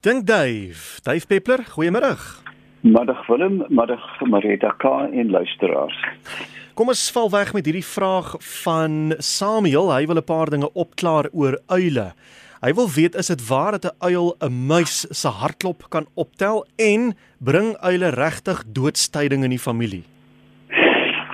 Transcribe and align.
Dink 0.00 0.24
Dave, 0.24 0.96
Dave 1.04 1.26
Peppler, 1.28 1.60
goeiemôre. 1.76 2.16
Middag 2.80 3.26
Willem, 3.28 3.58
middag 3.68 4.00
Marita 4.24 4.70
K 4.80 4.84
en 5.12 5.28
luisteraars. 5.30 5.98
Kom 6.72 6.88
ons 6.88 7.02
val 7.12 7.28
weg 7.34 7.50
met 7.52 7.66
hierdie 7.68 7.84
vraag 7.84 8.30
van 8.62 9.12
Samuel. 9.20 9.92
Hy 9.92 10.06
wil 10.08 10.16
'n 10.16 10.24
paar 10.24 10.48
dinge 10.48 10.72
opklaar 10.72 11.28
oor 11.36 11.58
uile. 11.68 12.14
Hy 12.64 12.72
wil 12.72 12.88
weet 12.88 13.14
is 13.14 13.26
dit 13.26 13.48
waar 13.48 13.76
dat 13.76 13.92
'n 13.92 13.96
uil 14.08 14.36
'n 14.40 14.66
muis 14.72 15.04
se 15.10 15.28
hartklop 15.28 15.90
kan 15.90 16.06
optel 16.14 16.64
en 16.78 17.12
bring 17.38 17.76
uile 17.76 18.08
regtig 18.08 18.64
doodstyding 18.72 19.44
in 19.44 19.50
die 19.50 19.64
familie? 19.68 20.04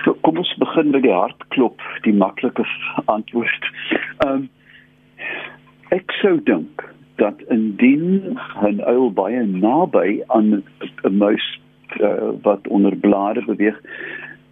So 0.03 0.13
kom 0.21 0.37
ons 0.37 0.55
begin 0.59 0.91
met 0.91 1.03
die 1.03 1.15
hartklop, 1.15 1.79
die 2.03 2.13
maklike 2.13 2.67
antwoord. 3.05 3.63
Ehm 4.25 4.33
um, 4.33 4.49
ek 5.89 6.11
sou 6.21 6.43
dink 6.43 6.76
indien 7.97 8.37
'n 8.61 8.81
uil 8.81 9.11
baie 9.13 9.45
naby 9.45 10.21
aan 10.27 10.63
'n 11.03 11.17
muis 11.17 11.59
uh, 11.99 12.29
wat 12.41 12.67
onder 12.67 12.95
blare 12.95 13.43
beweeg, 13.45 13.81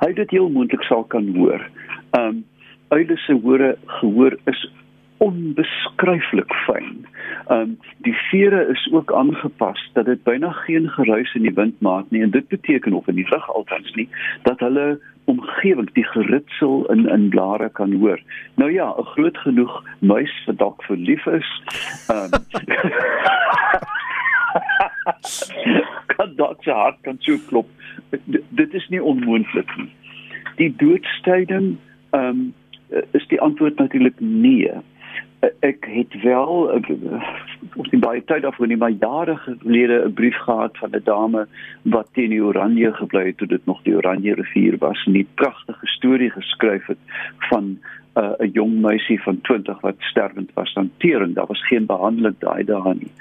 hy 0.04 0.14
dit 0.14 0.30
heel 0.30 0.50
moontlik 0.50 0.84
sal 0.84 1.04
kan 1.04 1.36
hoor. 1.36 1.70
Ehm 2.12 2.28
um, 2.28 2.44
uile 2.88 3.18
se 3.18 3.34
hore 3.34 3.78
gehoor 3.86 4.38
is 4.46 4.72
onbeskryflik 5.18 6.54
fyn. 6.66 7.06
Ehm 7.48 7.60
um, 7.60 7.78
die 7.98 8.16
vere 8.30 8.68
is 8.72 8.90
ook 8.92 9.14
aangepas 9.14 9.90
dat 9.94 10.06
dit 10.06 10.24
byna 10.24 10.52
geen 10.52 10.90
geruis 10.90 11.34
in 11.36 11.42
die 11.42 11.54
wind 11.54 11.82
maak 11.82 12.06
nie 12.10 12.22
en 12.22 12.32
dit 12.32 12.48
beteken 12.48 12.94
of 12.94 13.08
in 13.08 13.16
die 13.16 13.30
lug 13.30 13.50
altens 13.54 13.94
nie 13.96 14.10
dat 14.44 14.60
hulle 14.60 15.00
omgewing 15.26 15.94
die 15.94 16.06
geritsel 16.06 16.92
in 16.92 17.10
in 17.10 17.30
blare 17.30 17.70
kan 17.70 17.94
hoor. 17.94 18.22
Nou 18.56 18.72
ja, 18.72 18.94
'n 18.98 19.04
groot 19.04 19.38
genoeg 19.38 19.84
muis 20.00 20.44
vir 20.46 20.56
dalk 20.56 20.84
verlief 20.84 21.26
is. 21.26 21.62
Ehm 22.08 22.34
um, 22.34 22.46
kan 26.16 26.36
dalk 26.36 26.64
sy 26.64 26.72
hart 26.72 26.98
kan 27.02 27.18
so 27.20 27.38
klop. 27.48 27.68
D 28.10 28.38
dit 28.50 28.74
is 28.74 28.88
nie 28.90 29.04
onmoontlik 29.04 29.78
nie. 29.78 29.92
Die 30.56 30.76
doodstyding 30.78 31.78
ehm 32.10 32.30
um, 32.30 32.54
is 33.12 33.28
die 33.28 33.42
antwoord 33.42 33.78
natuurlik 33.78 34.20
nee 34.20 34.72
ek 35.60 35.86
het 35.90 36.22
wel 36.22 36.82
ons 37.76 37.90
het 37.92 38.00
baie 38.00 38.24
tyd 38.24 38.42
daarvoor 38.46 38.68
nie 38.68 38.80
maar 38.82 38.96
jare 38.96 39.36
gelede 39.44 39.98
'n 40.06 40.14
brief 40.14 40.38
gehad 40.48 40.78
van 40.78 40.92
'n 40.92 41.04
dame 41.04 41.48
wat 41.82 42.08
teen 42.14 42.30
die 42.30 42.44
Oranje 42.44 42.94
gebly 42.94 43.26
het 43.26 43.38
toe 43.38 43.48
dit 43.48 43.66
nog 43.66 43.82
die 43.84 43.96
Oranje 43.96 44.34
rivier 44.34 44.78
was 44.78 45.04
en 45.06 45.18
'n 45.18 45.28
pragtige 45.36 45.88
storie 45.88 46.32
geskryf 46.32 46.86
het 46.86 46.98
van 47.50 47.78
uh, 48.16 48.24
'n 48.40 48.44
uh, 48.46 48.54
jong 48.54 48.82
meisie 48.82 49.22
van 49.22 49.42
20 49.42 49.82
wat 49.82 49.96
sterwend 50.00 50.52
was 50.54 50.76
aan 50.76 50.92
tering 50.98 51.36
daar 51.36 51.48
was 51.48 51.68
geen 51.68 51.86
behandeling 51.86 52.36
daai 52.40 52.64
dae 52.64 52.94
nie 52.94 53.14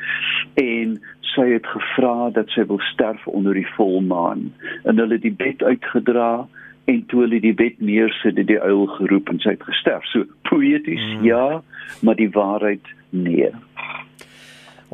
en 0.54 1.00
sy 1.20 1.48
het 1.50 1.66
gevra 1.66 2.30
dat 2.30 2.48
sy 2.48 2.66
wil 2.66 2.80
sterf 2.80 3.26
onder 3.26 3.54
die 3.54 3.68
volmaan 3.76 4.52
en 4.84 4.98
hulle 4.98 5.12
het 5.12 5.22
die 5.22 5.38
bed 5.44 5.62
uitgedra 5.62 6.46
en 6.84 7.04
toe 7.06 7.24
hulle 7.24 7.40
die 7.40 7.54
bed 7.56 7.80
neersit 7.80 8.36
het 8.36 8.48
die 8.48 8.60
uil 8.60 8.86
geroep 8.98 9.30
en 9.32 9.40
sy 9.40 9.54
het 9.56 9.64
gesterf. 9.64 10.04
So 10.12 10.26
poeties 10.48 11.04
mm. 11.14 11.24
ja, 11.24 11.62
maar 12.04 12.18
die 12.20 12.30
waarheid 12.30 12.92
nee. 13.10 13.50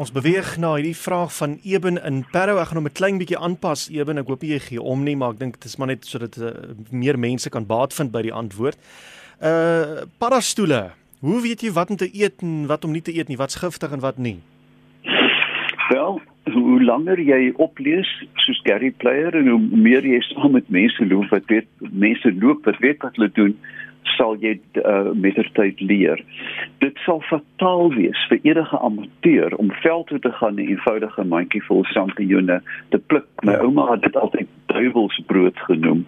Ons 0.00 0.14
beweeg 0.16 0.54
na 0.56 0.70
hierdie 0.78 0.96
vraag 0.96 1.32
van 1.36 1.58
Eben 1.60 1.98
in 2.08 2.22
Parow. 2.32 2.56
Ek 2.56 2.70
gaan 2.70 2.78
hom 2.80 2.88
'n 2.88 2.96
klein 2.96 3.18
bietjie 3.20 3.36
aanpas 3.36 3.90
Eben. 3.92 4.16
Ek 4.16 4.30
hoop 4.32 4.42
jy 4.42 4.58
gee 4.58 4.80
om 4.80 5.02
nie, 5.04 5.16
maar 5.16 5.32
ek 5.34 5.40
dink 5.40 5.54
dit 5.60 5.64
is 5.64 5.76
maar 5.76 5.88
net 5.88 6.06
sodat 6.08 6.38
uh, 6.40 6.72
meer 6.90 7.18
mense 7.18 7.50
kan 7.50 7.66
baat 7.66 7.92
vind 7.92 8.10
by 8.10 8.22
die 8.22 8.32
antwoord. 8.32 8.78
Uh 9.44 10.08
parastoele. 10.18 10.92
Hoe 11.20 11.42
weet 11.42 11.60
jy 11.60 11.72
wat 11.72 11.90
om 11.90 11.96
te 11.96 12.08
eet 12.08 12.40
en 12.40 12.66
wat 12.66 12.84
om 12.84 12.92
nie 12.92 13.02
te 13.02 13.12
eet 13.12 13.28
nie? 13.28 13.36
Wat's 13.36 13.60
giftig 13.60 13.92
en 13.92 14.00
wat 14.00 14.16
nie? 14.16 14.40
Wel, 15.92 16.20
hoe 16.48 16.82
langer 16.82 17.20
jy 17.20 17.52
oplees 17.56 18.08
soos 18.36 18.60
Gary 18.64 18.90
Player 18.90 19.36
en 19.36 19.48
hoe 19.48 19.60
meer 19.60 20.00
jy 20.00 20.20
saam 20.32 20.52
met 20.52 20.70
mense 20.70 21.04
loop 21.04 21.28
wat 21.28 21.44
weet 21.52 21.68
mense 21.92 22.32
loop 22.40 22.64
wat 22.64 22.80
weet 22.80 23.02
wat 23.02 23.16
hulle 23.16 23.32
doen 23.36 23.52
sal 24.02 24.36
jy 24.40 24.54
uh, 24.80 25.12
met 25.14 25.36
die 25.36 25.46
tyd 25.56 25.80
leer. 25.80 26.20
Dit 26.78 26.98
sal 27.04 27.22
fataal 27.28 27.92
wees 27.94 28.20
vir 28.28 28.40
enige 28.42 28.78
amateur 28.78 29.56
om 29.56 29.72
veld 29.82 30.06
toe 30.06 30.18
te 30.18 30.32
gaan 30.32 30.54
'n 30.54 30.68
eenvoudige 30.68 31.24
mandjie 31.24 31.62
vol 31.68 31.84
sampioene 31.84 32.60
te 32.90 32.98
pluk. 32.98 33.26
My 33.42 33.54
ouma 33.64 33.90
het 33.92 34.02
dit 34.02 34.16
altyd 34.16 34.48
duiwelsbrood 34.66 35.58
genoem. 35.68 36.06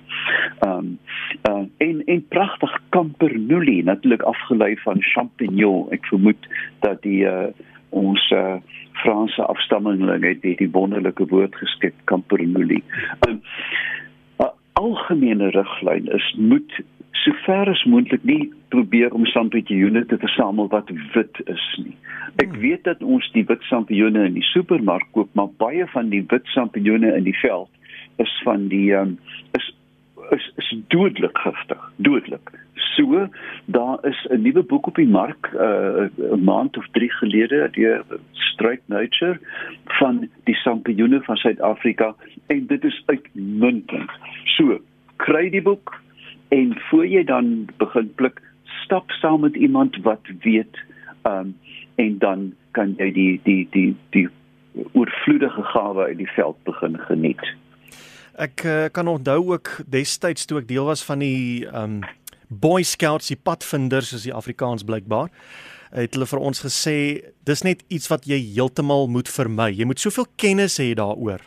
Um 0.66 0.98
uh, 1.48 1.64
en 1.78 2.04
en 2.04 2.26
pragtig 2.28 2.78
campernulli 2.90 3.82
natuurlik 3.82 4.22
afgelei 4.22 4.76
van 4.76 5.02
champignon. 5.02 5.90
Ek 5.90 6.06
vermoed 6.06 6.48
dat 6.80 7.02
die 7.02 7.24
uh, 7.24 7.50
ons 7.90 8.30
uh, 8.30 8.56
Franse 8.92 9.42
afstammelinge 9.42 10.26
het 10.26 10.42
die, 10.42 10.56
die 10.56 10.70
wonderlike 10.70 11.26
woord 11.26 11.56
geskep 11.56 11.94
campernulli. 12.04 12.82
'n 13.26 13.30
um, 13.30 13.40
algemene 14.72 15.50
riglyn 15.50 16.08
is 16.12 16.34
moet 16.36 16.80
sover 17.22 17.68
as 17.70 17.84
moontlik 17.84 18.24
nie 18.24 18.52
probeer 18.68 19.12
om 19.14 19.26
sampioene 19.26 20.04
te 20.06 20.18
versamel 20.18 20.68
wat 20.72 20.90
wit 21.14 21.42
is 21.44 21.66
nie. 21.84 21.96
Ek 22.40 22.48
hmm. 22.48 22.60
weet 22.64 22.84
dat 22.88 23.02
ons 23.02 23.28
die 23.36 23.44
wit 23.48 23.62
sampioene 23.68 24.24
in 24.30 24.38
die 24.38 24.48
supermark 24.52 25.06
koop, 25.16 25.30
maar 25.38 25.52
baie 25.60 25.86
van 25.92 26.10
die 26.14 26.24
wit 26.32 26.48
sampioene 26.54 27.12
in 27.16 27.28
die 27.28 27.36
veld 27.42 27.70
is 28.22 28.32
van 28.46 28.68
die 28.72 28.90
um, 28.96 29.16
is 29.58 29.70
is 30.32 30.52
is 30.56 30.68
dodelik 30.88 31.38
giftig, 31.44 31.80
dodelik. 31.96 32.52
So, 32.94 33.28
daar 33.64 33.98
is 34.06 34.26
'n 34.30 34.42
nuwe 34.42 34.62
boek 34.62 34.86
op 34.86 34.96
die 34.96 35.08
mark 35.08 35.50
uh, 35.54 36.08
'n 36.08 36.10
uh, 36.16 36.40
maand 36.40 36.76
of 36.76 36.86
3 36.92 37.10
gelede 37.10 37.68
deur 37.72 38.04
Strike 38.32 38.82
Nature 38.86 39.38
van 40.02 40.24
die 40.48 40.58
sampioene 40.64 41.22
van 41.22 41.38
Suid-Afrika 41.38 42.12
en 42.50 42.66
dit 42.66 42.84
is 42.84 43.02
uitmuntend. 43.06 44.10
So, 44.58 44.80
kry 45.22 45.46
die 45.54 45.62
boek, 45.62 45.94
en 46.52 46.74
voor 46.88 47.06
jy 47.06 47.24
dan 47.24 47.68
begin 47.80 48.10
pluk 48.20 48.40
stap 48.82 49.10
saam 49.20 49.40
met 49.46 49.56
iemand 49.56 49.96
wat 50.04 50.28
weet 50.44 50.76
um 51.28 51.54
en 52.00 52.18
dan 52.18 52.52
kan 52.76 52.94
jy 52.98 53.10
die 53.12 53.40
die 53.44 53.64
die 53.72 53.90
die 54.16 54.28
oorvloedige 54.92 55.64
gawe 55.72 56.08
uit 56.08 56.18
die 56.20 56.30
veld 56.34 56.56
begin 56.68 56.96
geniet. 57.08 57.42
Ek 58.40 58.64
uh, 58.64 58.88
kan 58.92 59.08
onthou 59.08 59.52
ook 59.52 59.74
destyds 59.92 60.48
toe 60.48 60.62
ek 60.62 60.68
deel 60.68 60.88
was 60.88 61.04
van 61.04 61.24
die 61.24 61.68
um 61.68 62.00
Boy 62.52 62.82
Scouts, 62.84 63.30
die 63.32 63.40
padvinders 63.40 64.12
is 64.12 64.26
die 64.28 64.34
Afrikaans 64.34 64.84
blykbaar. 64.84 65.30
Het 65.92 66.14
hulle 66.16 66.26
vir 66.26 66.40
ons 66.40 66.62
gesê 66.64 66.96
dis 67.44 67.62
net 67.62 67.82
iets 67.92 68.08
wat 68.08 68.24
jy 68.26 68.38
heeltemal 68.54 69.08
moet 69.12 69.28
vermy. 69.28 69.68
Jy 69.76 69.84
moet 69.84 70.00
soveel 70.00 70.26
kennis 70.40 70.78
hê 70.80 70.94
daaroor 70.96 71.42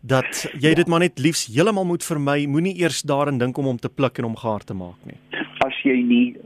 dat 0.00 0.46
jy 0.56 0.72
dit 0.74 0.88
maar 0.88 1.02
net 1.04 1.18
liefs 1.20 1.46
heeltemal 1.52 1.84
moet 1.84 2.04
vermy, 2.04 2.46
moenie 2.48 2.72
eers 2.80 3.02
daarin 3.04 3.38
dink 3.40 3.58
om 3.60 3.68
hom 3.68 3.80
te 3.80 3.90
pluk 3.92 4.18
en 4.18 4.30
hom 4.30 4.36
gaar 4.40 4.64
te 4.64 4.76
maak 4.76 4.96
nie. 5.04 5.18
As 5.64 5.76
jy 5.84 5.98
nie 6.00 6.36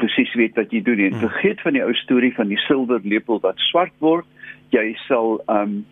presies 0.00 0.32
weet 0.38 0.56
wat 0.56 0.72
jy 0.72 0.80
doen 0.84 0.96
nie, 1.00 1.10
hmm. 1.12 1.20
vergeet 1.26 1.60
van 1.64 1.76
die 1.76 1.82
ou 1.84 1.92
storie 2.00 2.32
van 2.36 2.48
die 2.48 2.60
silwer 2.66 3.04
lepel 3.04 3.40
wat 3.44 3.60
swart 3.68 3.92
word, 4.00 4.28
jy 4.72 4.92
sal 5.06 5.40
um 5.52 5.82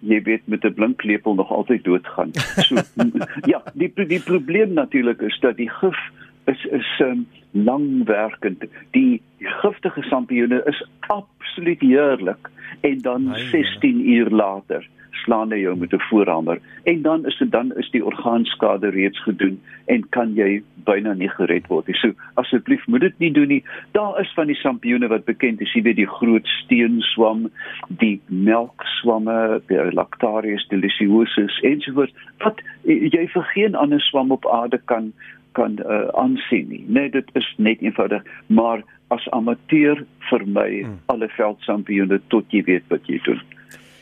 jy 0.00 0.16
weet 0.24 0.46
met 0.48 0.64
'n 0.64 0.72
blink 0.72 1.04
lepel 1.04 1.34
nog 1.34 1.50
altyd 1.52 1.84
doodgaan. 1.84 2.32
So 2.64 2.80
ja, 3.52 3.60
die 3.74 3.92
die 3.92 4.20
probleem 4.20 4.72
natuurlik 4.72 5.20
is 5.20 5.36
dat 5.40 5.56
die 5.56 5.68
gif 5.68 5.98
is 6.44 6.64
is 6.64 7.00
um, 7.00 7.26
langwerkend. 7.50 8.64
Die 8.90 9.22
giftige 9.38 10.02
sampioene 10.02 10.62
is 10.66 10.86
absoluut 11.08 11.80
heerlik 11.80 12.50
en 12.80 12.98
dan 12.98 13.34
16 13.34 14.08
uur 14.08 14.30
later 14.30 14.88
slaan 15.24 15.52
hy 15.52 15.60
jou 15.60 15.76
met 15.76 15.92
'n 15.92 16.00
voorhamer 16.08 16.58
en 16.84 17.02
dan 17.02 17.26
is 17.26 17.38
dit 17.38 17.50
dan 17.50 17.72
is 17.76 17.90
die 17.90 18.04
orgaanskade 18.04 18.88
reeds 18.88 19.22
gedoen 19.22 19.60
en 19.86 20.08
kan 20.08 20.34
jy 20.34 20.62
byna 20.84 21.12
nie 21.12 21.28
gered 21.28 21.66
word 21.66 21.86
nie. 21.86 21.96
So 21.96 22.12
asseblief 22.34 22.86
moet 22.86 23.00
dit 23.00 23.18
nie 23.18 23.32
doen 23.32 23.48
nie. 23.48 23.64
Daar 23.92 24.20
is 24.20 24.32
van 24.34 24.46
die 24.46 24.56
sampioene 24.56 25.08
wat 25.08 25.24
bekend 25.24 25.60
is, 25.60 25.72
jy 25.74 25.82
weet 25.82 25.96
die 25.96 26.08
groot 26.08 26.46
steenswam, 26.46 27.50
die 27.88 28.20
melkswamme, 28.26 29.60
die 29.66 29.92
Lactarius 29.92 30.66
deliciosus 30.68 31.60
ensovoorts. 31.60 32.14
Wat 32.38 32.62
jy 32.84 33.26
vir 33.34 33.46
geen 33.54 33.74
ander 33.74 34.00
swam 34.00 34.32
op 34.32 34.46
aarde 34.46 34.80
kan 34.84 35.12
kan 35.60 35.76
uh, 35.84 36.08
aansien 36.22 36.68
nie. 36.72 36.82
Nee, 36.88 37.10
dit 37.12 37.30
is 37.38 37.48
net 37.56 37.82
eenvoudig, 37.84 38.24
maar 38.46 38.82
as 39.14 39.26
amateur 39.36 40.04
vermy 40.30 40.82
hmm. 40.82 41.00
alle 41.12 41.28
veldsampioene 41.36 42.20
tot 42.32 42.54
jy 42.54 42.62
weet 42.68 42.86
wat 42.92 43.08
jy 43.10 43.18
doen. 43.26 43.40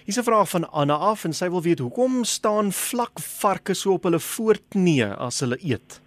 Hier's 0.09 0.21
'n 0.21 0.25
vraag 0.25 0.49
van 0.49 0.65
Anna 0.73 0.95
af 0.95 1.25
en 1.25 1.35
sy 1.37 1.49
wil 1.53 1.63
weet 1.63 1.83
hoekom 1.85 2.25
staan 2.25 2.73
vlak 2.73 3.21
varke 3.21 3.75
so 3.75 3.93
op 3.99 4.05
hulle 4.09 4.21
voorknie 4.21 5.05
as 5.05 5.41
hulle 5.45 5.59
eet? 5.61 6.01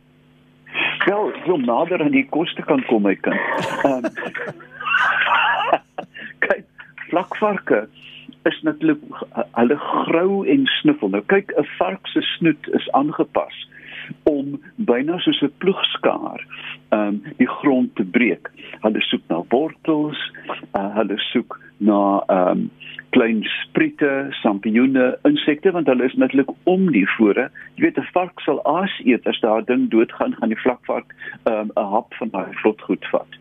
Wel, 1.06 1.34
so 1.46 1.58
nader 1.58 2.02
aan 2.02 2.16
die 2.16 2.28
koste 2.30 2.62
kan 2.62 2.84
kom 2.90 3.04
my 3.04 3.16
kind. 3.16 3.38
Um, 3.86 4.06
kyk, 6.48 6.66
vlak 7.10 7.38
varke 7.38 7.88
is 8.50 8.62
natuurlik 8.62 9.02
hulle 9.58 9.78
grou 9.78 10.46
en 10.50 10.66
snuffel. 10.82 11.10
Nou 11.10 11.24
kyk, 11.26 11.54
'n 11.58 11.68
vark 11.78 12.08
se 12.08 12.22
snoet 12.22 12.74
is 12.74 12.90
aangepas 12.98 13.68
om 14.24 14.60
byna 14.76 15.20
soos 15.20 15.42
'n 15.42 15.54
ploegskaar 15.58 16.46
um 16.92 17.22
die 17.38 17.48
grond 17.48 17.96
te 17.96 18.04
breek. 18.04 18.50
Hulle 18.82 19.02
soek 19.02 19.22
na 19.28 19.44
wortels, 19.50 20.20
uh, 20.76 20.96
hulle 20.96 21.18
soek 21.32 21.60
na 21.78 22.24
um 22.30 22.70
klein 23.12 23.44
spriete, 23.44 24.32
sampioene, 24.42 25.18
insekte 25.28 25.72
want 25.72 25.88
hulle 25.88 26.06
is 26.08 26.16
netlik 26.16 26.50
om 26.64 26.92
die 26.92 27.08
vore. 27.18 27.50
Jy 27.76 27.84
weet 27.84 27.98
'n 27.98 28.12
vark 28.14 28.40
sal 28.40 28.62
aas 28.66 28.94
eet 29.06 29.28
as 29.28 29.40
daar 29.40 29.66
ding 29.66 29.90
doodgaan, 29.90 30.36
gaan 30.40 30.50
die 30.50 30.64
vlakvark 30.64 31.16
um 31.46 31.72
'n 31.76 31.90
hap 31.96 32.14
van 32.14 32.30
daai 32.30 32.54
vlotgoed 32.62 33.06
vat. 33.12 33.32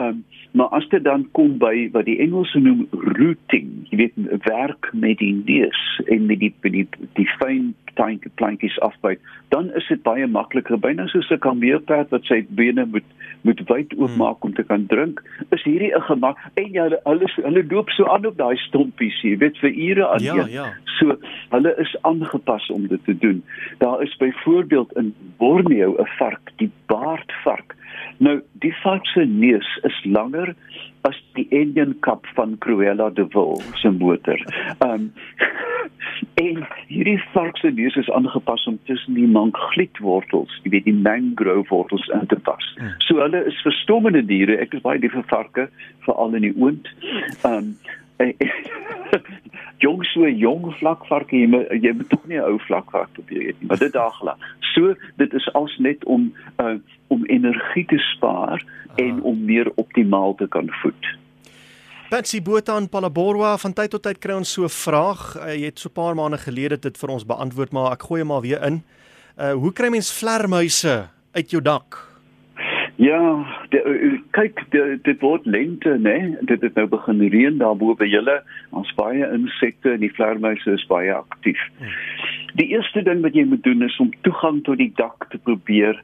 Um 0.00 0.24
maar 0.52 0.68
as 0.76 0.88
dit 0.88 1.04
dan 1.04 1.28
kom 1.32 1.58
by 1.58 1.88
wat 1.92 2.04
die 2.04 2.18
Engelse 2.20 2.60
noem 2.60 2.86
rooting, 2.90 3.70
jy 3.90 3.96
weet 3.96 4.42
werk 4.44 4.90
met 4.92 5.18
die 5.18 5.32
neus 5.44 5.80
en 6.06 6.26
met 6.26 6.42
die 6.42 6.52
die 6.60 6.72
die, 6.82 7.08
die 7.16 7.28
fyn 7.38 7.72
kleintjie 7.96 8.30
plantjies 8.40 8.78
afbyt, 8.80 9.20
dan 9.52 9.70
is 9.76 9.86
dit 9.88 10.02
baie 10.04 10.26
makliker 10.26 10.78
byna 10.80 11.06
soos 11.12 11.30
'n 11.30 11.40
kameelperd 11.44 12.10
wat 12.10 12.24
sy 12.24 12.42
bene 12.48 12.86
moet 12.86 13.08
moet 13.42 13.60
wyd 13.68 13.94
oopmaak 13.98 14.38
hmm. 14.38 14.48
om 14.48 14.54
te 14.54 14.62
kan 14.62 14.86
drink. 14.86 15.22
Is 15.50 15.64
hierdie 15.64 15.92
'n 15.96 16.06
gemak 16.08 16.38
en 16.54 16.72
ja, 16.72 16.88
hulle 17.04 17.28
hulle 17.34 17.64
loop 17.70 17.90
so 17.90 18.06
aan 18.06 18.26
op 18.26 18.36
daai 18.36 18.56
stompies, 18.56 19.20
jy 19.22 19.36
weet 19.36 19.58
vir 19.58 19.70
ure 19.70 20.08
aan 20.08 20.22
ja, 20.22 20.46
ja. 20.46 20.66
So 20.98 21.16
hulle 21.50 21.74
is 21.78 21.96
aangepas 22.02 22.70
om 22.70 22.86
dit 22.86 23.04
te 23.04 23.18
doen. 23.18 23.42
Daar 23.78 24.02
is 24.02 24.16
byvoorbeeld 24.16 24.92
in 24.96 25.14
Borneo 25.38 25.96
'n 25.98 26.08
vark, 26.18 26.52
die 26.56 26.70
baardvark. 26.86 27.76
Nou, 28.22 28.40
die 28.62 28.74
vark 28.82 29.06
se 29.06 29.24
neus 29.26 29.68
is 29.88 29.98
langer 30.04 30.54
as 31.08 31.18
die 31.34 31.46
Indian 31.50 31.96
Cup 32.00 32.26
van 32.36 32.58
Cruella 32.58 33.10
de 33.10 33.26
Vil 33.32 33.60
se 33.80 33.90
motor. 33.90 34.38
Um, 34.86 35.12
en 36.44 36.62
hierdie 36.86 37.18
vark 37.32 37.58
se 37.58 37.72
neus 37.74 37.96
is 37.96 38.10
aangepas 38.10 38.66
om 38.70 38.78
tussen 38.84 39.18
die 39.18 39.26
manglietwortels, 39.26 40.60
jy 40.62 40.76
weet 40.76 40.86
die 40.86 40.94
mangrove 40.94 41.68
wortels 41.70 42.06
in 42.14 42.26
te 42.30 42.38
pas. 42.46 42.68
Hmm. 42.78 42.94
So 43.06 43.18
hulle 43.22 43.44
is 43.50 43.58
verstommende 43.66 44.22
diere. 44.26 44.60
Ek 44.62 44.76
is 44.78 44.84
baie 44.84 45.02
lief 45.02 45.16
vir 45.16 45.26
varke, 45.32 45.68
veral 46.06 46.38
in 46.38 46.46
die 46.46 46.54
oond. 46.54 46.92
Um, 47.48 47.74
jong 49.82 50.04
so 50.12 50.28
jong 50.28 50.68
vlakvark 50.78 51.32
jy 51.34 51.46
moet 51.50 51.70
jy 51.82 51.92
moet 51.98 52.10
tog 52.12 52.26
nie 52.30 52.38
'n 52.38 52.46
ou 52.46 52.58
vlakvark 52.66 53.12
probeer 53.18 53.48
eet 53.48 53.60
nie 53.60 53.68
maar 53.68 53.80
dit 53.82 53.92
daagla 53.92 54.36
so 54.74 54.94
dit 55.22 55.34
is 55.34 55.46
als 55.52 55.74
net 55.78 56.04
om 56.04 56.32
uh, 56.62 56.76
om 57.08 57.21
energie 57.32 57.84
te 57.90 57.98
spaar 58.12 58.60
ah. 58.60 59.02
en 59.04 59.22
om 59.22 59.44
meer 59.44 59.70
optimaal 59.80 60.36
te 60.40 60.48
kan 60.48 60.70
voed 60.82 61.10
Betsy 62.12 62.42
Botha 62.44 62.76
in 62.76 62.90
Palaborwa 62.92 63.54
van 63.56 63.72
tyd 63.72 63.90
tot 63.94 64.04
tyd 64.04 64.20
kry 64.20 64.36
ons 64.36 64.52
so 64.52 64.68
'n 64.68 64.76
vraag 64.76 65.36
uh, 65.40 65.54
jy 65.54 65.72
het 65.72 65.78
so 65.78 65.88
'n 65.88 65.96
paar 65.96 66.14
maande 66.14 66.38
gelede 66.38 66.78
dit 66.78 66.98
vir 66.98 67.10
ons 67.10 67.26
beantwoord 67.26 67.72
maar 67.72 67.92
ek 67.92 68.08
gooi 68.08 68.20
hom 68.20 68.28
maar 68.28 68.44
weer 68.44 68.62
in 68.66 68.82
uh, 69.38 69.52
hoe 69.52 69.72
kry 69.72 69.88
mens 69.88 70.12
vlermuise 70.12 71.08
uit 71.32 71.50
jou 71.50 71.62
dak 71.62 72.12
Ja, 73.02 73.46
de, 73.68 73.80
uh, 73.84 74.20
kyk, 74.30 74.60
de, 74.70 74.98
dit 75.02 75.20
word 75.24 75.46
lente, 75.46 75.96
né? 75.98 76.36
Dit 76.46 76.60
het 76.62 76.76
nou 76.78 76.86
begin 76.92 77.22
reën 77.32 77.56
daar 77.58 77.76
bo 77.76 77.96
by 77.98 78.06
julle. 78.06 78.36
Ons 78.70 78.92
baie 78.98 79.26
insekte 79.32 79.94
en 79.94 80.04
die 80.04 80.12
vleermuise 80.12 80.76
is 80.76 80.84
baie 80.90 81.14
aktief. 81.14 81.60
Die 82.60 82.68
eerste 82.76 83.02
ding 83.02 83.24
wat 83.24 83.34
jy 83.34 83.46
moet 83.48 83.64
doen 83.64 83.82
is 83.82 83.96
om 84.02 84.12
toegang 84.26 84.60
tot 84.68 84.78
die 84.78 84.92
dak 85.00 85.26
te 85.32 85.40
probeer 85.40 85.98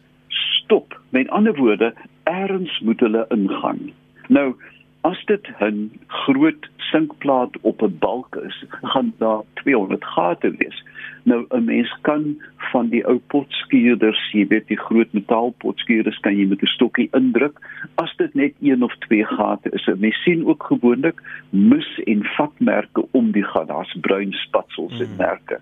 stop. 0.69 1.01
Met 1.09 1.29
ander 1.29 1.57
woorde, 1.57 1.95
eers 2.25 2.81
moet 2.85 3.01
hulle 3.01 3.25
ingaan. 3.29 3.91
Nou, 4.29 4.55
as 5.01 5.25
dit 5.25 5.49
'n 5.61 5.91
groot 6.07 6.69
sinkplaat 6.77 7.57
op 7.61 7.83
'n 7.83 7.97
balk 7.99 8.37
is, 8.37 8.65
gaan 8.83 9.13
daar 9.19 9.43
200 9.55 10.05
gate 10.05 10.51
wees. 10.59 10.85
Nou 11.23 11.45
'n 11.49 11.65
mens 11.65 11.99
kan 12.01 12.43
van 12.57 12.89
die 12.89 13.07
ou 13.07 13.19
potskuurders, 13.27 14.31
jy 14.33 14.47
weet 14.47 14.67
die 14.67 14.79
groot 14.79 15.13
metaalpotskuurders 15.13 16.21
kan 16.21 16.37
jy 16.37 16.47
met 16.47 16.63
'n 16.63 16.67
stokkie 16.67 17.09
indruk. 17.13 17.57
As 17.95 18.17
dit 18.17 18.35
net 18.35 18.53
een 18.61 18.83
of 18.83 18.97
twee 18.99 19.25
gate 19.25 19.71
is, 19.71 19.91
mens 19.99 20.23
sien 20.23 20.47
ook 20.47 20.63
gewoonlik 20.63 21.23
mus 21.51 22.01
en 22.05 22.25
vatmerke 22.25 23.07
om 23.11 23.31
die 23.31 23.45
gat. 23.45 23.69
Daar's 23.69 23.97
bruin 24.01 24.33
spatsels 24.33 25.01
en 25.01 25.07
hmm. 25.07 25.17
merke. 25.17 25.61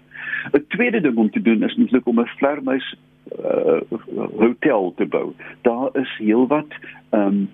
'n 0.52 0.64
Tweede 0.69 1.00
ding 1.00 1.17
om 1.17 1.31
te 1.31 1.43
doen 1.43 1.62
is 1.62 1.76
netlik 1.76 2.06
om 2.06 2.20
'n 2.20 2.26
vlermuis 2.26 2.97
uh, 3.34 3.81
hotel 4.38 4.93
te 4.96 5.06
bou. 5.06 5.32
Daar 5.62 5.88
is 5.93 6.17
heelwat 6.19 6.73
ehm 7.11 7.26
um, 7.26 7.49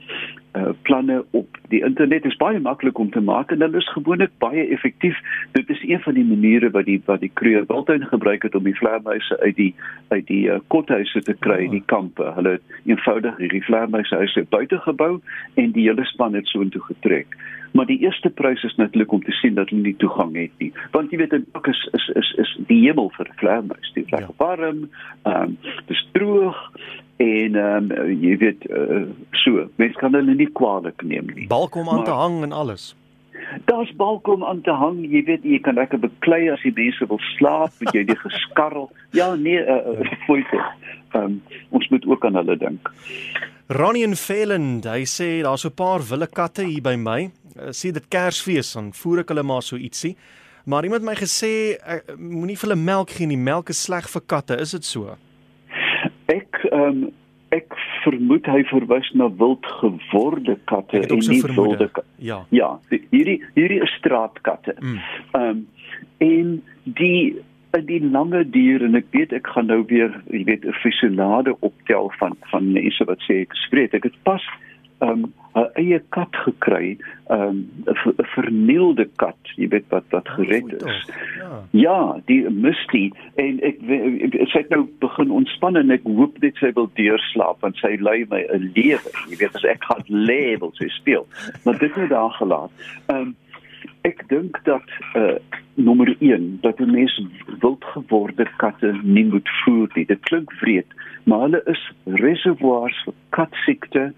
uh, 0.53 0.69
planne 0.83 1.25
op 1.31 1.59
die 1.69 1.81
internet 1.85 2.25
is 2.25 2.37
baie 2.37 2.61
maklik 2.61 2.99
om 2.99 3.11
te 3.11 3.21
maak 3.21 3.53
en 3.53 3.61
hulle 3.65 3.81
is 3.81 3.93
gewoonlik 3.93 4.33
baie 4.39 4.67
effektief. 4.75 5.17
Dit 5.53 5.71
is 5.71 5.83
een 5.89 6.01
van 6.01 6.15
die 6.15 6.25
maniere 6.25 6.71
wat 6.71 6.85
die 6.85 7.01
wat 7.05 7.21
die 7.21 7.31
Kruger 7.35 7.65
Wildtuin 7.67 8.07
gebruik 8.07 8.43
het 8.43 8.55
om 8.55 8.69
die 8.69 8.77
vleermuise 8.77 9.41
uit 9.41 9.57
die 9.57 9.75
uit 10.09 10.27
die 10.27 10.45
uh, 10.51 10.59
kothuise 10.67 11.23
te 11.23 11.37
kry 11.39 11.63
in 11.65 11.77
die 11.79 11.87
kampe. 11.87 12.33
Hulle 12.37 12.59
het 12.59 12.85
eenvoudig 12.85 13.37
hierdie 13.37 13.65
vleermuishuise 13.65 14.45
buite 14.49 14.79
gebou 14.85 15.21
en 15.55 15.73
die 15.73 15.89
hele 15.89 16.05
span 16.05 16.35
het 16.35 16.47
soontoe 16.47 16.83
getrek. 16.91 17.37
Maar 17.73 17.87
die 17.87 17.99
eerste 17.99 18.31
prys 18.31 18.63
is 18.63 18.75
natuurlik 18.77 19.13
om 19.13 19.23
te 19.23 19.33
sien 19.33 19.55
dat 19.55 19.69
hulle 19.69 19.83
nie 19.83 19.97
toegang 19.97 20.35
het 20.37 20.51
nie. 20.59 20.73
Want 20.91 21.11
jy 21.11 21.19
weet 21.19 21.33
'n 21.33 21.47
dak 21.53 21.67
is 21.67 21.89
is 21.93 22.09
is 22.15 22.33
is 22.39 22.57
die 22.67 22.81
hemel 22.87 23.11
vir 23.17 23.31
vleermuis. 23.37 23.93
Dit 23.95 24.05
is 24.05 24.11
lekker 24.11 24.35
ja. 24.39 24.45
warm, 24.45 24.89
ehm 25.23 25.43
um, 25.43 25.59
dit 25.63 25.97
is 25.97 26.09
droog 26.13 26.73
en 27.17 27.55
ehm 27.55 27.91
um, 27.91 28.21
jy 28.21 28.37
weet 28.37 28.71
uh, 28.71 29.05
so, 29.31 29.69
mens 29.77 29.97
kan 29.97 30.15
hulle 30.15 30.35
nie 30.35 30.51
kwaliek 30.53 31.03
neem 31.03 31.31
nie. 31.35 31.47
Balkom 31.47 31.89
aan 31.89 32.03
maar, 32.03 32.05
te 32.05 32.11
hang 32.11 32.43
en 32.43 32.53
alles. 32.53 32.97
Daar's 33.65 33.93
balkom 33.97 34.45
aan 34.45 34.61
te 34.61 34.71
hang, 34.71 35.03
jy 35.11 35.25
weet 35.25 35.45
jy 35.45 35.59
kan 35.61 35.75
lekker 35.75 35.99
beklei 35.99 36.51
as 36.51 36.63
die 36.63 36.73
mense 36.75 37.07
wil 37.07 37.21
slaap, 37.37 37.73
moet 37.81 37.95
jy 37.95 38.05
die 38.05 38.19
geskarrel. 38.19 38.91
Ja, 39.11 39.35
nee, 39.35 39.61
uh, 39.61 39.97
uh, 39.97 40.13
foute. 40.27 40.61
Ehm 41.13 41.25
um, 41.25 41.43
ons 41.69 41.89
moet 41.89 42.07
ook 42.07 42.25
aan 42.25 42.35
hulle 42.41 42.57
dink. 42.57 42.93
Ronnie 43.69 44.05
en 44.05 44.17
Phelan, 44.17 44.83
hy 44.85 45.05
sê 45.07 45.43
daar's 45.43 45.65
'n 45.65 45.75
paar 45.75 46.03
wille 46.03 46.27
katte 46.27 46.65
hier 46.65 46.83
by 46.83 46.97
my. 46.97 47.31
Uh, 47.57 47.71
sê 47.71 47.93
dit 47.93 48.09
Kersfees 48.09 48.73
dan 48.73 48.93
voer 48.93 49.21
ek 49.21 49.29
hulle 49.29 49.43
maar 49.43 49.63
so 49.63 49.77
ietsie. 49.77 50.17
Maar 50.65 50.85
iemand 50.85 51.03
het 51.03 51.11
my 51.11 51.15
gesê 51.15 51.79
uh, 51.79 52.17
moenie 52.17 52.57
vir 52.57 52.69
hulle 52.69 52.83
melk 52.83 53.11
gee 53.11 53.27
nie. 53.27 53.37
Melk 53.37 53.69
is 53.69 53.83
sleg 53.83 54.09
vir 54.09 54.23
katte, 54.27 54.57
is 54.61 54.71
dit 54.71 54.85
so? 54.85 55.17
Ek 56.27 56.63
ehm 56.73 56.89
um, 56.89 57.13
ek 57.53 57.75
vermoed 58.05 58.47
hy 58.49 58.63
verwys 58.65 59.11
na 59.13 59.29
wild 59.29 59.67
geworde 59.81 60.57
katte 60.65 61.03
en 61.05 61.19
nie 61.19 61.43
wilde 61.43 61.89
katte. 61.93 62.09
Ja. 62.17 62.47
Ja, 62.49 62.81
hierdie 62.89 63.43
hierdie 63.55 63.83
is 63.83 63.93
straatkatte. 63.99 64.75
Mm. 64.81 64.99
Ehm 65.33 65.43
mm. 65.43 65.49
um, 65.49 65.67
en 66.19 66.63
die 66.85 67.43
die 67.81 68.01
lange 68.05 68.45
diere 68.51 68.85
en 68.85 68.95
ek 68.95 69.07
weet 69.11 69.33
ek 69.33 69.47
gaan 69.47 69.67
nou 69.67 69.85
weer 69.89 70.13
jy 70.31 70.45
weet 70.45 70.65
'n 70.65 70.73
fisionade 70.83 71.57
optel 71.61 72.13
van 72.19 72.37
van 72.51 72.73
mense 72.73 73.05
wat 73.05 73.19
sê 73.29 73.43
ek 73.43 73.55
spreek 73.67 73.95
ek 73.95 74.05
het 74.05 74.19
pas 74.23 74.43
um 75.03 75.33
'n 75.55 75.69
eie 75.75 76.01
kat 76.09 76.33
gekry, 76.45 76.97
um 77.29 77.69
'n 77.87 78.25
vernielde 78.35 79.09
kat, 79.17 79.37
jy 79.57 79.69
weet 79.69 79.85
wat 79.89 80.05
wat 80.11 80.29
gered 80.29 80.73
is. 80.73 81.11
Ja, 81.39 81.63
ja 81.71 82.21
die 82.25 82.51
Misty 82.51 83.11
en 83.35 83.61
ek 83.61 83.77
sy 84.49 84.63
het 84.63 84.71
nou 84.71 84.89
begin 85.01 85.31
ontspan 85.31 85.77
en 85.77 85.91
ek 85.91 86.07
hoop 86.09 86.39
net 86.41 86.57
sy 86.57 86.73
wil 86.73 86.89
deurslaap 86.95 87.61
want 87.61 87.77
sy 87.77 87.97
lei 88.01 88.25
my 88.31 88.47
'n 88.49 88.71
lewe. 88.75 89.13
Jy 89.29 89.37
weet 89.37 89.55
as 89.55 89.65
ek 89.65 89.85
gaan 89.85 90.05
lê 90.09 90.57
wil 90.59 90.73
sy 90.81 90.89
speel. 90.89 91.27
Maar 91.65 91.79
dit 91.79 91.95
het 91.95 92.09
daar 92.09 92.33
gelaat. 92.41 92.71
Um 93.09 93.37
ek 94.09 94.23
dink 94.29 94.59
dat 94.65 94.89
uh 95.15 95.37
nommer 95.75 96.17
1 96.19 96.59
dat 96.61 96.81
'n 96.81 96.91
mens 96.91 97.15
wildgeworde 97.61 98.47
katte 98.57 98.99
nie 99.03 99.25
moet 99.25 99.49
voer 99.65 99.91
nie. 99.95 100.07
Dit 100.07 100.21
klink 100.21 100.53
wreed, 100.61 100.87
maar 101.25 101.41
hulle 101.41 101.63
is 101.65 101.93
reservoirs 102.05 103.03
vir 103.05 103.15
katsiekte, 103.31 104.13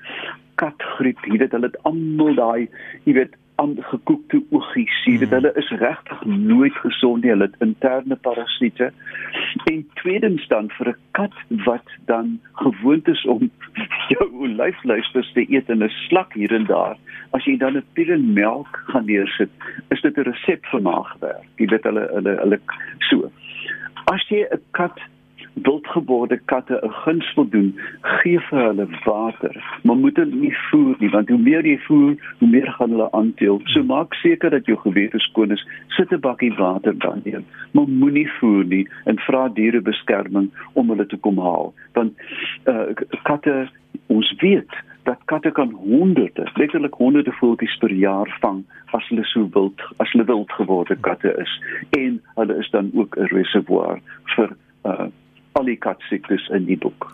katgriep, 0.55 1.19
jy 1.25 1.39
weet 1.39 1.53
hulle 1.53 1.71
het 1.71 1.83
almal 1.83 2.35
daai, 2.35 2.69
jy 3.05 3.13
weet 3.13 3.37
aangekookte 3.63 4.41
oogies, 4.51 4.95
jy 5.07 5.19
weet 5.19 5.31
hmm. 5.31 5.37
hulle 5.37 5.53
is 5.61 5.71
regtig 5.81 6.25
nooit 6.27 6.77
gesond 6.83 7.23
nie, 7.23 7.31
hulle 7.31 7.47
het 7.49 7.63
interne 7.65 8.17
parasiete. 8.27 8.91
En 9.71 9.85
tweedens 10.01 10.47
dan 10.51 10.71
vir 10.79 10.91
'n 10.93 10.97
kat 11.19 11.37
wat 11.69 11.95
dan 12.11 12.41
gewoond 12.63 13.09
is 13.09 13.25
om 13.25 13.51
jou 14.15 14.27
olyfluisters 14.47 15.33
te 15.33 15.47
eet 15.49 15.71
en 15.71 15.85
'n 15.85 15.93
slak 16.09 16.35
hier 16.35 16.55
en 16.55 16.67
daar, 16.67 16.97
as 17.31 17.45
jy 17.45 17.57
dan 17.57 17.77
'n 17.77 17.87
pil 17.95 18.19
melk 18.19 18.83
gaan 18.91 19.07
neersit, 19.07 19.51
is 19.91 20.01
dit 20.01 20.19
'n 20.19 20.29
resep 20.31 20.67
vir 20.67 20.83
maagwerk. 20.83 21.49
Jy 21.57 21.67
weet 21.67 21.85
hulle 21.85 22.09
hulle 22.15 22.37
hulle 22.43 22.59
so. 22.99 23.31
As 24.11 24.29
jy 24.29 24.47
'n 24.51 24.61
kat 24.71 24.99
wildgebore 25.55 26.41
katte 26.45 26.81
'n 26.83 26.91
guns 26.91 27.35
wil 27.35 27.49
doen, 27.49 27.79
gee 28.01 28.41
vir 28.41 28.59
hulle 28.59 28.87
water, 29.05 29.81
maar 29.83 29.97
moet 29.97 30.17
hulle 30.17 30.35
nie 30.35 30.57
voer 30.71 30.97
nie, 30.99 31.11
want 31.11 31.29
hoe 31.29 31.39
meer 31.39 31.67
jy 31.67 31.79
voer, 31.79 32.15
hoe 32.39 32.49
meer 32.49 32.73
gaan 32.73 32.91
hulle 32.91 33.11
aanteel. 33.13 33.61
So 33.65 33.83
maak 33.83 34.15
seker 34.15 34.51
dat 34.51 34.67
jou 34.67 34.79
gewete 34.79 35.19
skoon 35.19 35.51
is. 35.51 35.67
Sit 35.89 36.13
'n 36.13 36.21
bakkie 36.21 36.55
water 36.55 36.99
dan 36.99 37.21
neer, 37.25 37.43
maar 37.73 37.89
moenie 37.89 38.31
voer 38.39 38.65
nie 38.65 38.89
en 39.05 39.19
vra 39.19 39.49
dierebeskerming 39.49 40.51
om 40.73 40.89
hulle 40.89 41.07
te 41.07 41.17
kom 41.17 41.39
haal, 41.39 41.75
want 41.93 42.13
uh, 42.65 42.95
katte 43.23 43.69
ons 44.07 44.35
weet 44.39 44.73
dat 45.05 45.19
katte 45.25 45.51
kan 45.51 45.71
honderde, 45.71 46.51
letterlik 46.55 46.95
honderde 46.95 47.33
voeltjies 47.33 47.77
per 47.77 47.93
jaar 47.93 48.37
vang 48.41 48.65
as 48.93 49.09
hulle 49.09 49.25
so 49.25 49.49
wild, 49.53 49.83
as 49.97 50.11
hulle 50.13 50.25
wild 50.25 50.53
geworde 50.53 50.97
katte 51.01 51.35
is 51.39 51.63
en 51.91 52.23
hulle 52.35 52.57
is 52.59 52.71
dan 52.71 52.91
ook 52.95 53.17
'n 53.17 53.29
reservoir 53.35 54.01
vir 54.37 54.57
uh 54.85 55.07
al 55.59 55.69
die 55.69 55.79
katsiektes 55.81 56.49
in 56.55 56.67
die 56.69 56.79
boek. 56.81 57.11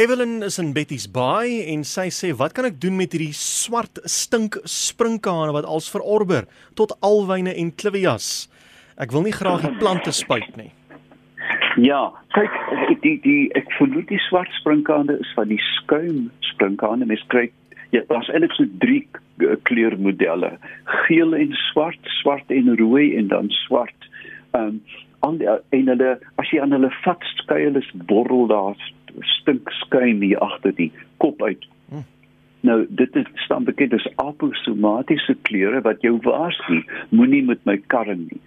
Evelyn 0.00 0.42
is 0.46 0.58
in 0.58 0.72
Betty's 0.72 1.08
Bay 1.10 1.64
en 1.72 1.82
sy 1.84 2.06
sê 2.14 2.30
wat 2.38 2.54
kan 2.56 2.68
ek 2.68 2.78
doen 2.80 2.96
met 2.96 3.12
hierdie 3.12 3.34
swart 3.36 3.98
stink 4.08 4.56
sprinkane 4.64 5.52
wat 5.52 5.66
als 5.68 5.90
verorber 5.92 6.46
tot 6.78 6.94
alwyne 7.04 7.52
en 7.58 7.72
klivias. 7.74 8.48
Ek 9.00 9.12
wil 9.12 9.26
nie 9.26 9.34
graag 9.34 9.66
die 9.66 9.74
plante 9.80 10.14
spuit 10.16 10.54
nie. 10.56 10.70
Ja, 11.80 12.10
kyk 12.36 12.54
die 13.04 13.16
die 13.24 13.42
ek 13.58 13.68
vermoed 13.78 14.08
die 14.08 14.20
swart 14.28 14.50
sprinkane 14.60 15.18
is 15.20 15.34
van 15.36 15.50
die 15.52 15.60
skuim 15.76 16.30
sprinkane. 16.52 17.06
Mens 17.08 17.26
kry 17.32 17.48
ja, 17.90 18.02
daar's 18.08 18.30
eintlik 18.30 18.54
so 18.56 18.66
drie 18.82 19.02
kleurmodelle: 19.68 20.54
geel 21.06 21.36
en 21.36 21.54
swart, 21.66 22.00
swart 22.22 22.50
en 22.54 22.72
rooi 22.78 23.16
en 23.18 23.30
dan 23.32 23.52
swart. 23.66 24.10
Ehm 24.54 24.76
um, 24.76 24.82
en 25.22 25.92
hulle 25.92 26.18
as 26.36 26.50
jy 26.52 26.60
aan 26.60 26.72
hulle 26.76 26.92
vat 27.04 27.28
skuil 27.34 27.76
is 27.76 27.90
borrel 28.08 28.46
daar 28.46 28.76
stink 29.40 29.70
skuim 29.82 30.22
hier 30.22 30.38
agter 30.38 30.74
die 30.76 30.92
kop 31.18 31.42
uit. 31.42 31.66
Nou 32.60 32.86
dit 32.88 33.16
is 33.16 33.28
staan 33.34 33.64
bekend 33.64 33.94
as 33.96 34.08
aposomatiese 34.20 35.36
kleure 35.48 35.80
wat 35.80 36.02
jou 36.04 36.18
waarsku 36.24 36.82
moenie 37.08 37.42
met 37.44 37.62
my 37.64 37.78
karring 37.92 38.26
nie. 38.28 38.40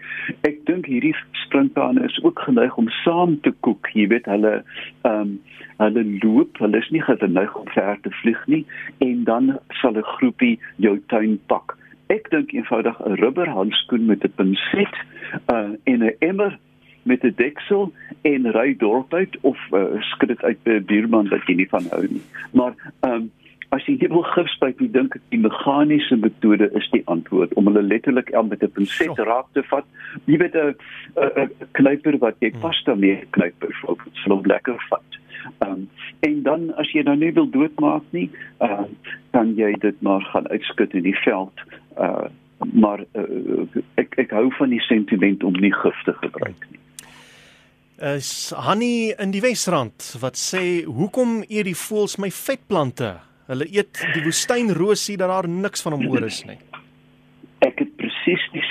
Ek 0.46 0.60
dink 0.70 0.86
hierdie 0.86 1.16
sprinkane 1.46 2.06
is 2.06 2.20
ook 2.24 2.44
geneig 2.46 2.78
om 2.78 2.92
saam 3.02 3.40
te 3.42 3.54
koek. 3.66 3.90
Jy 3.98 4.08
weet 4.14 4.30
hulle 4.30 4.60
ehm 4.62 5.34
um, 5.34 5.34
hulle 5.82 6.04
loop, 6.22 6.60
hulle 6.62 6.78
is 6.78 6.90
nie 6.94 7.02
geneig 7.02 7.56
om 7.58 7.66
ver 7.74 7.98
te 8.06 8.12
vlieg 8.22 8.44
nie 8.48 8.62
en 9.02 9.24
dan 9.30 9.56
sal 9.82 9.98
'n 9.98 10.06
groepie 10.18 10.60
jou 10.78 11.00
tuin 11.10 11.40
pak. 11.50 11.74
Ek 12.08 12.30
dink 12.30 12.52
eenvoudig 12.52 13.00
'n 13.00 13.16
rubberhandskoen 13.22 14.06
met 14.06 14.24
'n 14.24 14.34
pinset 14.36 14.96
uh, 15.52 15.72
en 15.84 16.00
'n 16.04 16.16
emmer 16.20 16.60
met 17.04 17.24
'n 17.24 17.34
deksel 17.36 17.92
en 18.22 18.52
ry 18.52 18.76
dorp 18.78 19.14
uit 19.14 19.38
of 19.42 19.58
uh, 19.72 20.02
skud 20.02 20.28
dit 20.28 20.44
uit 20.44 20.64
by 20.64 20.72
'n 20.72 20.86
buurman 20.86 21.30
wat 21.30 21.48
jy 21.48 21.56
nie 21.56 21.70
van 21.70 21.86
hou 21.90 22.08
nie. 22.10 22.22
Maar 22.52 22.74
ehm 23.00 23.14
um, 23.14 23.32
as 23.74 23.86
jy 23.86 24.08
wil 24.08 24.24
gif 24.36 24.48
spuit, 24.54 24.82
ek 24.82 24.94
dink 24.94 25.16
die 25.34 25.40
meganiese 25.42 26.16
metode 26.16 26.70
is 26.78 26.90
die 26.94 27.02
antwoord 27.06 27.54
om 27.54 27.66
hulle 27.66 27.82
letterlik 27.82 28.34
aan 28.34 28.48
met 28.48 28.64
'n 28.64 28.72
pinset 28.72 29.18
raak 29.18 29.48
te 29.54 29.64
vat. 29.64 29.86
Jy 30.26 30.38
weet 30.38 30.56
'n 30.56 30.76
'n 31.16 31.50
knyper 31.72 32.18
wat 32.18 32.36
jy 32.40 32.52
pasta 32.62 32.96
mee 32.96 33.26
knyp 33.32 33.54
byvoorbeeld, 33.60 34.16
sal 34.24 34.36
hom 34.36 34.46
lekker 34.46 34.78
vat. 34.90 35.10
Ehm 35.58 35.72
um, 35.72 35.90
en 36.20 36.44
dan 36.44 36.70
as 36.80 36.92
jy 36.92 37.04
nou 37.04 37.16
nie 37.20 37.34
wil 37.34 37.50
doodmaak 37.50 38.06
nie, 38.12 38.30
ehm 38.58 38.86
uh, 38.86 39.12
dan 39.32 39.56
jy 39.58 39.74
dit 39.80 40.02
maar 40.02 40.22
gaan 40.32 40.48
uitskit 40.48 40.94
in 40.94 41.04
die 41.10 41.20
veld. 41.26 41.68
Uh 41.98 42.30
maar 42.74 43.02
uh, 43.20 43.66
ek 44.00 44.16
ek 44.24 44.32
hou 44.32 44.48
van 44.56 44.72
die 44.72 44.82
sentiment 44.88 45.44
om 45.44 45.56
nie 45.60 45.74
gif 45.74 45.98
te 46.08 46.14
gebruik 46.22 46.68
nie. 46.72 46.80
Is 48.16 48.54
Hanni 48.56 49.12
in 49.20 49.34
die 49.36 49.42
Wesrand 49.44 50.14
wat 50.22 50.40
sê 50.40 50.84
hoekom 50.88 51.42
eet 51.48 51.68
die 51.68 51.78
voëls 51.78 52.18
my 52.24 52.32
vetplante? 52.32 53.14
Hulle 53.52 53.68
eet 53.68 54.00
die 54.16 54.24
woestynrosie 54.24 55.18
dat 55.20 55.30
daar 55.30 55.50
niks 55.50 55.84
van 55.84 55.98
hom 55.98 56.08
oor 56.08 56.26
is 56.30 56.44
nie. 56.48 56.58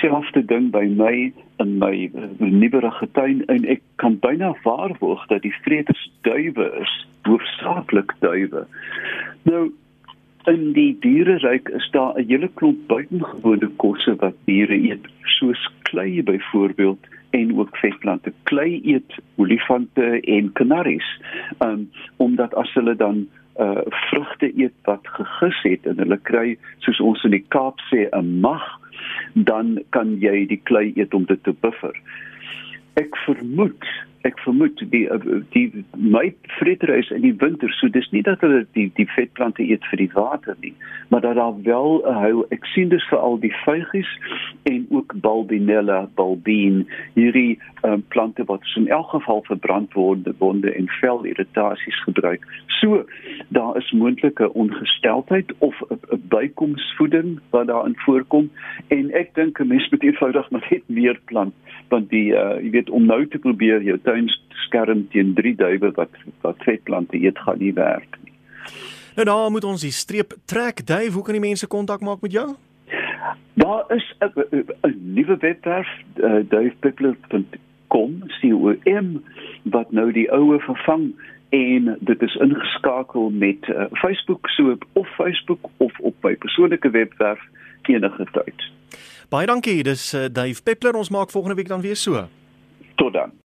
Dieselfde 0.03 0.45
ding 0.45 0.69
by 0.71 0.83
my 0.83 1.31
in 1.59 1.77
my 1.79 2.11
nuwerige 2.39 3.07
tuin 3.15 3.45
en 3.47 3.63
ek 3.71 3.79
kan 3.95 4.17
byna 4.19 4.49
waarborg 4.65 5.21
dat 5.29 5.45
die 5.45 5.53
vreters 5.63 6.01
duwe 6.27 6.65
is, 6.81 6.91
hoofsaaklik 7.23 8.11
duwe. 8.19 8.65
Nou 9.47 9.61
in 10.51 10.73
die 10.75 10.91
diereryk 10.99 11.71
is 11.79 11.87
daar 11.95 12.19
'n 12.19 12.27
hele 12.27 12.49
klomp 12.59 12.83
buitengewone 12.91 13.69
kosse 13.79 14.15
wat 14.19 14.35
diere 14.43 14.75
eet, 14.75 15.07
soos 15.39 15.63
klei 15.87 16.23
byvoorbeeld 16.23 17.07
en 17.31 17.55
ook 17.59 17.77
vetplante. 17.77 18.33
Klei 18.43 18.81
eet 18.83 19.15
olifante 19.35 20.19
en 20.19 20.51
kanaries. 20.51 21.07
Um 21.59 21.89
omdat 22.17 22.55
as 22.55 22.73
hulle 22.73 22.95
dan 22.95 23.27
uh 23.61 23.81
vrugte 24.09 24.49
eet 24.57 24.73
wat 24.89 25.07
gegis 25.17 25.59
het 25.63 25.85
en 25.85 25.99
hulle 26.01 26.17
kry 26.29 26.57
soos 26.79 26.99
ons 26.99 27.23
in 27.23 27.35
die 27.35 27.45
Kaap 27.53 27.81
sê 27.91 28.09
'n 28.09 28.39
mag 28.41 28.63
dan 29.33 29.79
kan 29.89 30.19
jy 30.21 30.45
die 30.47 30.61
klei 30.63 30.93
eet 30.95 31.13
om 31.13 31.25
dit 31.25 31.43
te 31.43 31.53
buffer. 31.53 31.93
Ek 32.95 33.17
vermoed 33.25 33.85
ek 34.23 34.39
vermoed 34.39 34.83
die 34.91 35.07
die 35.55 35.85
my 35.97 36.33
vreterhuis 36.59 37.11
in 37.11 37.21
die 37.21 37.35
winter 37.37 37.71
so 37.79 37.87
dis 37.87 38.09
nie 38.11 38.23
dat 38.23 38.41
hulle 38.41 38.65
die 38.77 38.89
die 38.95 39.09
vetplante 39.15 39.63
eet 39.63 39.85
vir 39.91 40.03
die 40.05 40.11
water 40.13 40.55
nie 40.61 40.75
maar 41.13 41.21
dat 41.21 41.35
daar 41.35 41.61
wel 41.63 42.01
'n 42.05 42.13
hou. 42.13 42.45
Ek 42.49 42.65
sien 42.65 42.89
dus 42.89 43.07
vir 43.07 43.17
al 43.17 43.39
die 43.39 43.55
vygies 43.65 44.19
en 44.63 44.85
ook 44.89 45.13
bulbinella 45.15 46.09
bulbine 46.15 46.85
hierdie 47.13 47.59
um, 47.81 48.03
plante 48.07 48.43
wat 48.45 48.61
in 48.75 48.87
elk 48.87 49.09
geval 49.09 49.43
verbrand 49.43 49.93
word 49.93 50.27
wonde 50.37 50.73
en 50.73 50.87
velirritasies 50.87 52.03
gebruik. 52.03 52.45
So 52.67 53.05
daar 53.47 53.77
is 53.77 53.91
moontlike 53.91 54.53
ongesteldheid 54.53 55.53
of 55.57 55.81
'n 55.89 56.21
bykomsvoeding 56.27 57.39
wat 57.49 57.67
daarin 57.67 57.95
voorkom 57.97 58.49
en 58.87 59.11
ek 59.11 59.33
dink 59.33 59.59
'n 59.59 59.67
mens 59.67 59.89
moet 59.89 60.03
eenvoudig 60.03 60.49
net 60.49 60.83
meer 60.85 61.19
plant 61.25 61.53
want 61.93 62.09
die 62.11 62.31
uh, 62.33 62.57
jy 62.63 62.73
weet 62.73 62.89
om 62.89 63.05
nou 63.05 63.21
te 63.29 63.39
probeer 63.43 63.85
jou 63.85 63.97
tuin 64.03 64.29
skerm 64.65 65.05
teen 65.13 65.33
drie 65.37 65.55
duwe 65.59 65.93
wat 65.99 66.21
wat 66.45 66.65
vetplante 66.67 67.19
eet 67.21 67.39
gaan 67.45 67.61
nie 67.61 67.73
werk 67.77 68.17
nie. 68.23 68.33
Nou 69.15 69.25
daar 69.29 69.51
moet 69.53 69.67
ons 69.69 69.85
die 69.85 69.93
streep 69.93 70.33
trek. 70.49 70.81
Duif, 70.85 71.13
hoe 71.13 71.23
kan 71.23 71.37
die 71.37 71.47
mense 71.47 71.69
kontak 71.69 72.01
maak 72.01 72.21
met 72.25 72.33
jou? 72.33 72.47
Daar 73.53 73.85
is 73.93 74.05
'n 74.19 74.97
nuwe 75.13 75.37
webwerf 75.37 75.89
uh, 76.17 76.41
duifpickler.com 76.49 77.45
com 77.93 79.21
wat 79.63 79.91
nou 79.91 80.09
die 80.11 80.25
oue 80.33 80.57
vervang 80.65 81.11
en 81.53 81.91
dit 81.99 82.21
is 82.25 82.35
ingeskakel 82.41 83.29
met 83.29 83.67
uh, 83.69 83.85
Facebook 84.01 84.49
so 84.49 84.77
of 84.93 85.09
Facebook 85.17 85.69
of 85.77 85.99
op 85.99 86.15
my 86.25 86.33
persoonlike 86.35 86.89
webwerf 86.89 87.41
enige 87.81 88.25
tyd. 88.31 88.65
Baie 89.29 89.45
dankie. 89.45 89.83
Dis 89.83 90.13
uh, 90.13 90.25
Dave 90.31 90.63
Peppler. 90.63 90.95
Ons 90.95 91.09
maak 91.09 91.31
volgende 91.31 91.55
week 91.55 91.67
dan 91.67 91.81
weer 91.81 91.95
so. 91.95 92.27
Tot 92.95 93.13
dan. 93.13 93.42